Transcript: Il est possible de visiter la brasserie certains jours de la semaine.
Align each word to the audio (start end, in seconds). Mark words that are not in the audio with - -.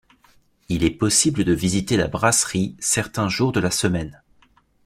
Il 0.67 0.83
est 0.83 0.89
possible 0.97 1.43
de 1.43 1.53
visiter 1.53 1.95
la 1.95 2.07
brasserie 2.07 2.75
certains 2.79 3.29
jours 3.29 3.51
de 3.51 3.59
la 3.59 3.69
semaine. 3.69 4.23